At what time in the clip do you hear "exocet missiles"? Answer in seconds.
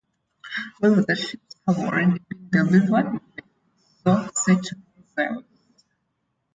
4.11-5.43